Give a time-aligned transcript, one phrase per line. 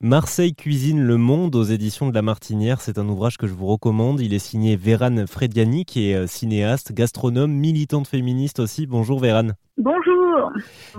[0.00, 3.66] Marseille cuisine le monde aux éditions de La Martinière, c'est un ouvrage que je vous
[3.66, 4.20] recommande.
[4.20, 8.86] Il est signé Vérane Frediani, qui est euh, cinéaste, gastronome, militante féministe aussi.
[8.86, 9.54] Bonjour Vérane.
[9.76, 10.52] Bonjour.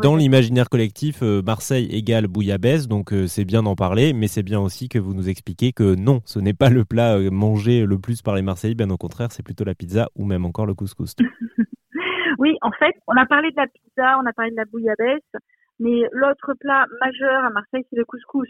[0.03, 4.43] Dans l'imaginaire collectif, euh, Marseille égale bouillabaisse, donc euh, c'est bien d'en parler, mais c'est
[4.43, 7.99] bien aussi que vous nous expliquiez que non, ce n'est pas le plat mangé le
[7.99, 10.73] plus par les Marseillais, bien au contraire, c'est plutôt la pizza ou même encore le
[10.73, 11.15] couscous.
[12.37, 15.41] oui, en fait, on a parlé de la pizza, on a parlé de la bouillabaisse,
[15.79, 18.49] mais l'autre plat majeur à Marseille, c'est le couscous.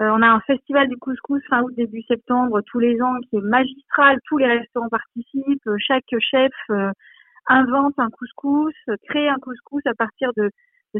[0.00, 3.36] Euh, on a un festival du couscous fin août début septembre tous les ans qui
[3.36, 4.18] est magistral.
[4.26, 5.68] Tous les restaurants participent.
[5.78, 6.92] Chaque chef euh,
[7.48, 8.74] invente un couscous,
[9.08, 10.50] crée un couscous à partir de,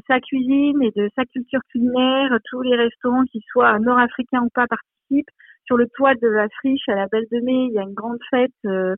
[0.06, 2.36] sa cuisine et de sa culture culinaire.
[2.50, 5.30] Tous les restaurants, qui soient nord-africains ou pas, participent.
[5.64, 7.94] Sur le toit de la friche à la Belle de Mai, il y a une
[7.94, 8.96] grande fête euh,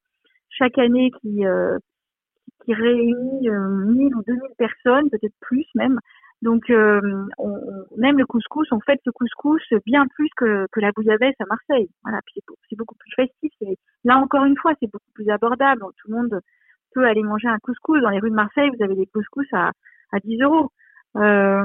[0.48, 1.44] chaque année qui
[2.64, 5.98] qui réunit 1000 ou 2000 personnes, peut-être plus même,
[6.42, 7.00] donc, euh,
[7.38, 8.66] on, aime le couscous.
[8.72, 11.90] On fait ce couscous bien plus que, que la bouillabaisse à Marseille.
[12.02, 13.52] Voilà, puis c'est beaucoup plus festif.
[14.04, 15.82] Là, encore une fois, c'est beaucoup plus abordable.
[15.98, 16.40] tout le monde
[16.94, 18.00] peut aller manger un couscous.
[18.00, 19.72] Dans les rues de Marseille, vous avez des couscous à,
[20.12, 20.70] à 10 euros.
[21.16, 21.64] Euh,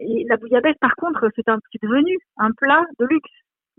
[0.00, 1.46] et la bouillabaisse, par contre, c'est
[1.82, 3.30] devenu un plat de luxe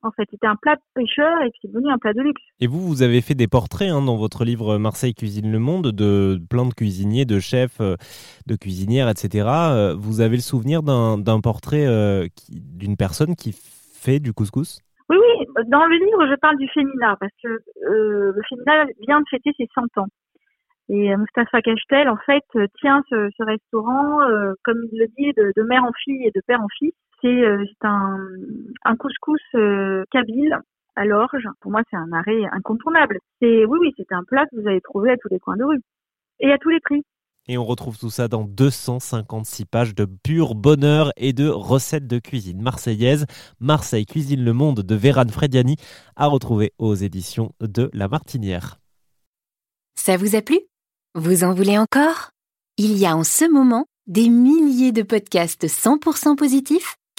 [0.03, 0.27] en fait.
[0.31, 2.41] C'était un plat de pêcheur et c'est devenu un plat de luxe.
[2.59, 5.91] Et vous, vous avez fait des portraits hein, dans votre livre Marseille cuisine le monde
[5.91, 7.95] de plein de cuisiniers, de chefs, euh,
[8.47, 9.47] de cuisinières, etc.
[9.47, 14.79] Euh, vous avez le souvenir d'un portrait euh, d'une personne qui fait du couscous?
[15.09, 15.45] Oui, oui.
[15.67, 19.67] Dans le livre, je parle du féminin parce que le féminin vient de fêter ses
[19.75, 20.07] 100 ans.
[20.89, 22.43] Et Mustapha Cachtel, en fait,
[22.79, 24.19] tient ce, restaurant,
[24.63, 27.27] comme il le dit, de, de mère en fille et de père en fils c'est
[27.27, 28.17] euh, un,
[28.83, 30.57] un couscous euh, kabyle
[30.95, 31.47] à l'orge.
[31.61, 33.19] Pour moi, c'est un arrêt incontournable.
[33.41, 35.63] C'est oui, oui, c'est un plat que vous allez trouver à tous les coins de
[35.63, 35.81] rue
[36.39, 37.03] et à tous les prix.
[37.47, 42.19] Et on retrouve tout ça dans 256 pages de pur bonheur et de recettes de
[42.19, 43.25] cuisine marseillaise.
[43.59, 45.75] Marseille cuisine le monde de Véran Frediani
[46.15, 48.77] à retrouver aux éditions de La Martinière.
[49.95, 50.59] Ça vous a plu?
[51.15, 52.29] Vous en voulez encore?
[52.77, 56.95] Il y a en ce moment des milliers de podcasts 100% positifs